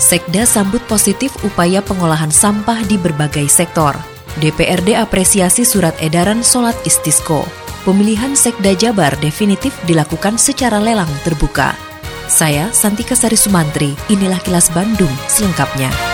[0.00, 3.92] Sekda sambut positif upaya pengolahan sampah di berbagai sektor.
[4.40, 7.44] DPRD apresiasi surat edaran solat istisco.
[7.84, 11.76] Pemilihan Sekda Jabar definitif dilakukan secara lelang terbuka.
[12.32, 16.09] Saya Santika Sari Sumantri, inilah kilas Bandung selengkapnya.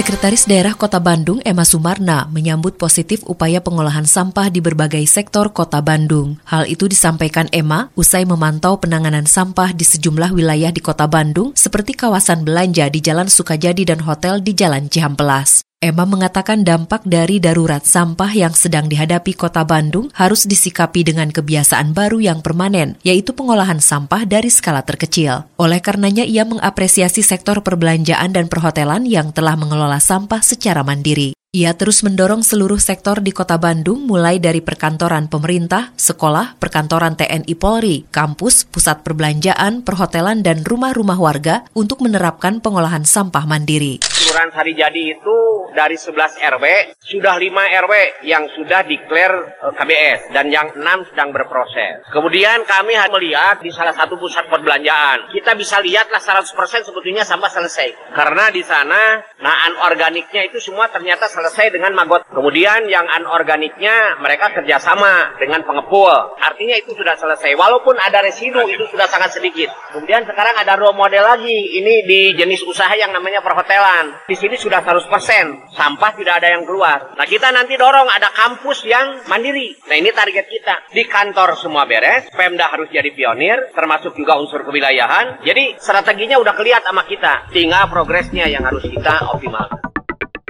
[0.00, 5.84] Sekretaris Daerah Kota Bandung Emma Sumarna menyambut positif upaya pengolahan sampah di berbagai sektor Kota
[5.84, 6.40] Bandung.
[6.48, 11.92] Hal itu disampaikan Emma usai memantau penanganan sampah di sejumlah wilayah di Kota Bandung seperti
[11.92, 15.68] kawasan belanja di Jalan Sukajadi dan hotel di Jalan Cihampelas.
[15.80, 21.96] Emma mengatakan dampak dari darurat sampah yang sedang dihadapi kota Bandung harus disikapi dengan kebiasaan
[21.96, 25.48] baru yang permanen, yaitu pengolahan sampah dari skala terkecil.
[25.56, 31.39] Oleh karenanya ia mengapresiasi sektor perbelanjaan dan perhotelan yang telah mengelola sampah secara mandiri.
[31.50, 37.58] Ia terus mendorong seluruh sektor di kota Bandung mulai dari perkantoran pemerintah, sekolah, perkantoran TNI
[37.58, 43.98] Polri, kampus, pusat perbelanjaan, perhotelan, dan rumah-rumah warga untuk menerapkan pengolahan sampah mandiri.
[43.98, 45.38] Kelurahan Sarijadi itu
[45.74, 46.64] dari 11 RW,
[47.02, 47.94] sudah 5 RW
[48.30, 52.06] yang sudah declare eh, KBS dan yang 6 sedang berproses.
[52.14, 55.34] Kemudian kami melihat di salah satu pusat perbelanjaan.
[55.34, 56.46] Kita bisa lihatlah 100%
[56.86, 58.14] sebetulnya sampah selesai.
[58.14, 62.28] Karena di sana, nah organiknya itu semua ternyata selesai dengan magot.
[62.28, 66.36] Kemudian yang anorganiknya mereka kerjasama dengan pengepul.
[66.36, 67.56] Artinya itu sudah selesai.
[67.56, 69.72] Walaupun ada residu itu sudah sangat sedikit.
[69.96, 71.80] Kemudian sekarang ada role model lagi.
[71.80, 74.28] Ini di jenis usaha yang namanya perhotelan.
[74.28, 75.72] Di sini sudah 100%.
[75.72, 77.16] Sampah tidak ada yang keluar.
[77.16, 79.80] Nah kita nanti dorong ada kampus yang mandiri.
[79.88, 80.92] Nah ini target kita.
[80.92, 82.28] Di kantor semua beres.
[82.36, 83.72] Pemda harus jadi pionir.
[83.72, 85.40] Termasuk juga unsur kewilayahan.
[85.40, 87.48] Jadi strateginya udah kelihatan sama kita.
[87.54, 89.89] Tinggal progresnya yang harus kita optimalkan.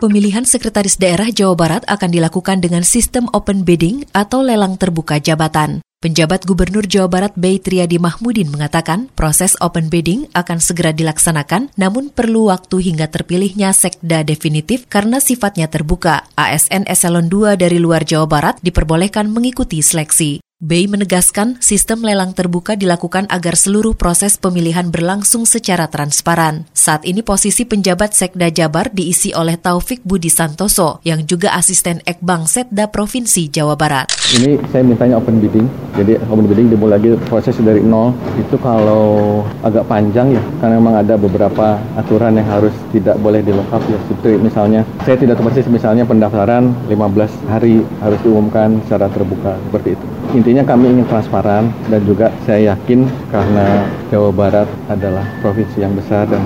[0.01, 5.85] Pemilihan sekretaris daerah Jawa Barat akan dilakukan dengan sistem open bidding atau lelang terbuka jabatan.
[6.01, 12.09] Penjabat Gubernur Jawa Barat Bay Triadi Mahmudin mengatakan proses open bidding akan segera dilaksanakan namun
[12.09, 16.25] perlu waktu hingga terpilihnya sekda definitif karena sifatnya terbuka.
[16.33, 20.41] ASN Eselon 2 dari luar Jawa Barat diperbolehkan mengikuti seleksi.
[20.61, 26.69] Bay menegaskan sistem lelang terbuka dilakukan agar seluruh proses pemilihan berlangsung secara transparan.
[26.77, 32.45] Saat ini posisi penjabat Sekda Jabar diisi oleh Taufik Budi Santoso yang juga asisten Ekbang
[32.45, 34.13] Setda Provinsi Jawa Barat.
[34.37, 35.65] Ini saya mintanya open bidding,
[35.97, 38.13] jadi open bidding dimulai lagi proses dari nol.
[38.37, 43.81] Itu kalau agak panjang ya, karena memang ada beberapa aturan yang harus tidak boleh dilengkap
[43.89, 43.97] ya.
[44.13, 49.97] Seperti misalnya, saya tidak tahu persis misalnya pendaftaran 15 hari harus diumumkan secara terbuka, seperti
[49.97, 50.20] itu.
[50.31, 55.95] Inti Intinya kami ingin transparan dan juga saya yakin karena Jawa Barat adalah provinsi yang
[55.95, 56.43] besar dan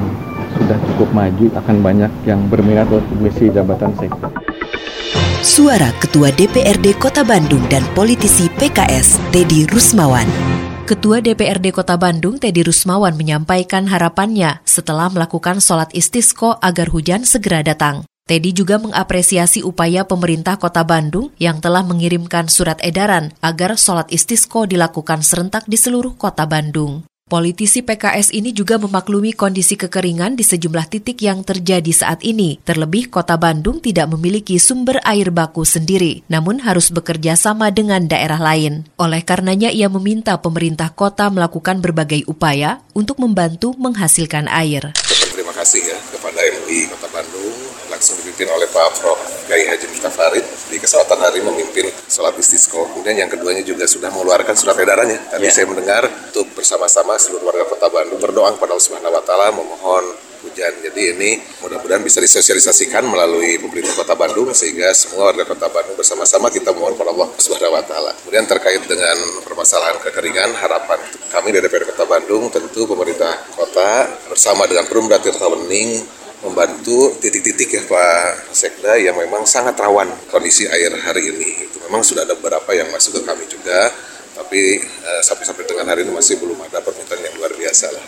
[0.61, 4.29] sudah cukup maju akan banyak yang berminat untuk misi jabatan sektor.
[5.41, 10.29] Suara Ketua DPRD Kota Bandung dan politisi PKS Teddy Rusmawan.
[10.85, 17.65] Ketua DPRD Kota Bandung Teddy Rusmawan menyampaikan harapannya setelah melakukan sholat istisqo agar hujan segera
[17.65, 18.05] datang.
[18.25, 24.65] Teddy juga mengapresiasi upaya pemerintah kota Bandung yang telah mengirimkan surat edaran agar sholat istisqo
[24.65, 27.05] dilakukan serentak di seluruh kota Bandung.
[27.29, 32.57] Politisi PKS ini juga memaklumi kondisi kekeringan di sejumlah titik yang terjadi saat ini.
[32.65, 38.41] Terlebih kota Bandung tidak memiliki sumber air baku sendiri, namun harus bekerja sama dengan daerah
[38.41, 38.89] lain.
[38.97, 44.97] Oleh karenanya ia meminta pemerintah kota melakukan berbagai upaya untuk membantu menghasilkan air.
[45.35, 47.59] Terima kasih ya kepada MUI Kota Bandung
[47.91, 49.19] langsung dipimpin oleh Pak Prof.
[49.51, 52.87] Gai Haji Miftah Farid di kesempatan hari memimpin sholat istisqo.
[52.95, 55.19] Kemudian yang keduanya juga sudah mengeluarkan surat edarannya.
[55.35, 55.51] Tadi yeah.
[55.51, 60.05] saya mendengar untuk bersama-sama seluruh warga Kota Bandung berdoa kepada Allah Subhanahu wa taala memohon
[60.47, 60.73] hujan.
[60.87, 61.31] Jadi ini
[61.67, 66.95] mudah-mudahan bisa disosialisasikan melalui pemerintah Kota Bandung sehingga semua warga Kota Bandung bersama-sama kita mohon
[66.95, 68.15] kepada Allah Subhanahu wa taala.
[68.23, 71.03] Kemudian terkait dengan permasalahan kekeringan, harapan
[71.35, 75.99] kami dari DPR Kota Bandung tentu pemerintah kota bersama dengan Perumda Tirta Wening
[76.47, 81.67] membantu titik-titik ya Pak Sekda yang memang sangat rawan kondisi air hari ini.
[81.67, 83.91] Itu memang sudah ada beberapa yang masuk ke kami juga,
[84.39, 88.05] tapi eh, sampai-sampai dengan hari ini masih belum ada permintaan yang luar biasa lah.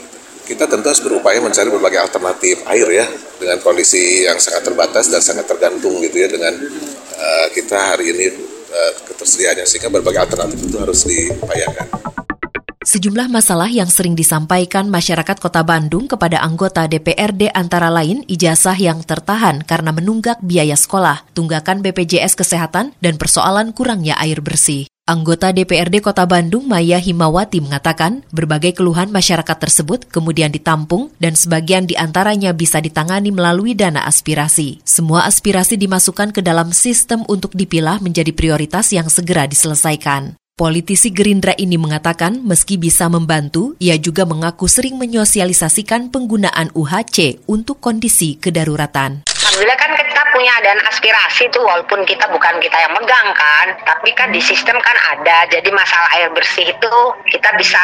[0.47, 3.07] Kita tentu harus berupaya mencari berbagai alternatif air ya
[3.43, 6.55] dengan kondisi yang sangat terbatas dan sangat tergantung gitu ya dengan
[7.19, 8.31] uh, kita hari ini
[8.71, 12.06] uh, ketersediaannya sehingga berbagai alternatif itu harus diupayakan.
[12.97, 19.05] Sejumlah masalah yang sering disampaikan masyarakat Kota Bandung kepada anggota DPRD antara lain ijazah yang
[19.05, 24.89] tertahan karena menunggak biaya sekolah, tunggakan BPJS Kesehatan, dan persoalan kurangnya air bersih.
[25.05, 31.85] Anggota DPRD Kota Bandung Maya Himawati mengatakan berbagai keluhan masyarakat tersebut kemudian ditampung dan sebagian
[31.85, 34.81] di antaranya bisa ditangani melalui dana aspirasi.
[34.89, 40.33] Semua aspirasi dimasukkan ke dalam sistem untuk dipilah menjadi prioritas yang segera diselesaikan.
[40.57, 47.77] Politisi Gerindra ini mengatakan meski bisa membantu, ia juga mengaku sering menyosialisasikan penggunaan UHC untuk
[47.77, 49.26] kondisi kedaruratan.
[49.57, 54.13] Alhamdulillah kan kita punya dana aspirasi tuh walaupun kita bukan kita yang megang kan, tapi
[54.13, 55.49] kan di sistem kan ada.
[55.49, 56.97] Jadi masalah air bersih itu
[57.33, 57.81] kita bisa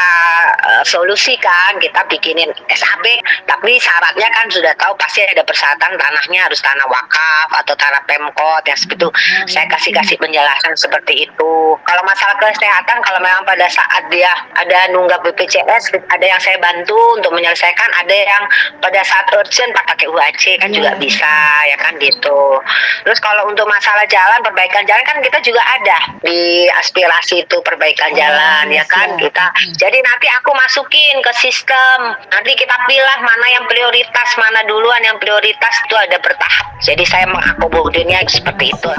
[0.69, 3.05] uh, solusikan, kita bikinin SAB,
[3.49, 8.69] tapi syaratnya kan sudah tahu pasti ada persyaratan tanahnya harus tanah wakaf atau tanah Pemkot
[8.69, 9.09] yang seperti itu.
[9.49, 11.53] Saya kasih-kasih penjelasan seperti itu.
[11.89, 14.29] Kalau masalah kesehatan kalau memang pada saat dia
[14.61, 18.45] ada nunggak BPJS, ada yang saya bantu untuk menyelesaikan, ada yang
[18.77, 22.59] pada saat urgent pakai UHC kan juga bisa ya kan gitu.
[23.03, 28.11] Terus kalau untuk masalah jalan, perbaikan jalan kan kita juga ada di aspirasi itu perbaikan
[28.13, 29.45] oh, jalan ya kan kita.
[29.77, 32.15] Jadi nanti aku masukin ke sistem.
[32.31, 36.65] Nanti kita pilih mana yang prioritas, mana duluan yang prioritas itu ada bertahap.
[36.83, 38.91] Jadi saya mengakomodasinya seperti itu.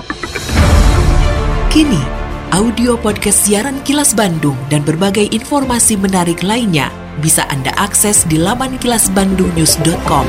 [1.75, 1.99] Kini,
[2.55, 6.87] audio podcast siaran Kilas Bandung dan berbagai informasi menarik lainnya
[7.19, 10.26] bisa Anda akses di laman kilasbandungnews.com.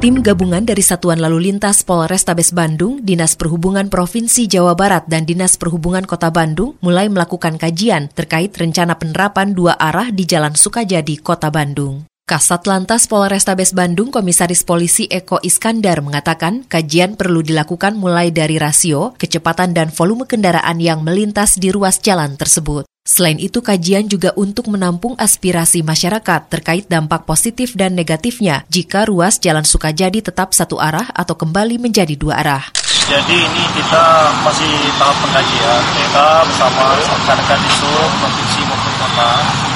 [0.00, 5.60] Tim gabungan dari Satuan Lalu Lintas Polrestabes Bandung, Dinas Perhubungan Provinsi Jawa Barat, dan Dinas
[5.60, 11.52] Perhubungan Kota Bandung mulai melakukan kajian terkait rencana penerapan dua arah di Jalan Sukajadi, Kota
[11.52, 12.08] Bandung.
[12.24, 19.12] Kasat Lantas Polrestabes Bandung Komisaris Polisi Eko Iskandar mengatakan kajian perlu dilakukan mulai dari rasio,
[19.20, 22.88] kecepatan dan volume kendaraan yang melintas di ruas jalan tersebut.
[23.00, 29.40] Selain itu, kajian juga untuk menampung aspirasi masyarakat terkait dampak positif dan negatifnya jika ruas
[29.40, 32.64] Jalan Sukajadi tetap satu arah atau kembali menjadi dua arah.
[33.08, 34.04] Jadi ini kita
[34.44, 35.82] masih tahap pengkajian.
[35.96, 36.84] Kita bersama
[37.56, 39.28] di seluruh provinsi maupun kota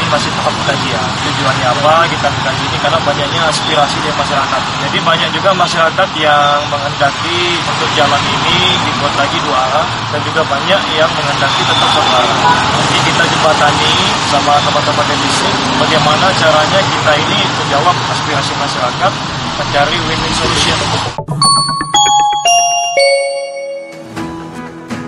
[0.05, 1.09] ini masih tahap pengkajian.
[1.25, 4.63] Tujuannya apa kita mengkaji ini karena banyaknya aspirasi dari masyarakat.
[4.85, 10.43] Jadi banyak juga masyarakat yang menghendaki untuk jalan ini dibuat lagi dua arah dan juga
[10.45, 12.37] banyak yang menghendaki tetap satu arah.
[12.85, 13.93] Jadi kita jembatani
[14.29, 19.13] sama teman-teman di sini bagaimana caranya kita ini menjawab aspirasi masyarakat
[19.57, 20.79] mencari win-win solution.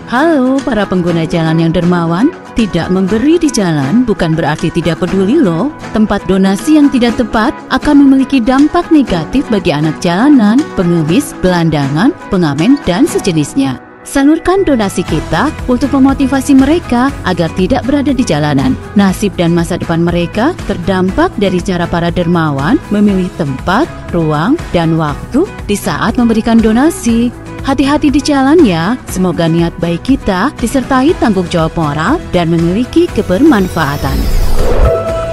[0.06, 5.68] Halo para pengguna jalan yang dermawan, tidak memberi di jalan bukan berarti tidak peduli loh.
[5.92, 12.80] Tempat donasi yang tidak tepat akan memiliki dampak negatif bagi anak jalanan, pengemis, gelandangan, pengamen,
[12.88, 13.76] dan sejenisnya.
[14.06, 18.78] Salurkan donasi kita untuk memotivasi mereka agar tidak berada di jalanan.
[18.94, 25.42] Nasib dan masa depan mereka terdampak dari cara para dermawan memilih tempat, ruang, dan waktu
[25.66, 27.34] di saat memberikan donasi.
[27.66, 34.14] Hati-hati di jalan ya, semoga niat baik kita disertai tanggung jawab moral dan memiliki kebermanfaatan.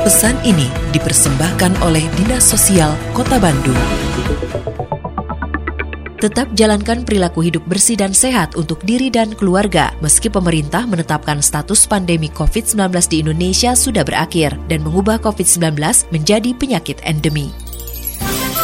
[0.02, 0.66] Pesan ini
[0.98, 3.78] dipersembahkan oleh Dinas Sosial Kota Bandung.
[6.18, 11.86] Tetap jalankan perilaku hidup bersih dan sehat untuk diri dan keluarga meski pemerintah menetapkan status
[11.86, 15.78] pandemi COVID-19 di Indonesia sudah berakhir dan mengubah COVID-19
[16.10, 17.54] menjadi penyakit endemi.